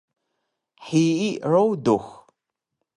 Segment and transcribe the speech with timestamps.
[0.85, 2.05] hiyi rudux